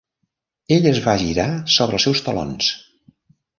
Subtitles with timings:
[0.77, 2.73] Ell es va girar sobre els seus talons.